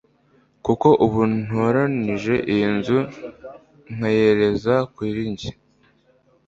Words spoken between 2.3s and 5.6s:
iyi nzu nkayereza kugira ngo